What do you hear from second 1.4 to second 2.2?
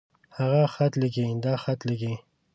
دا خط ليکي.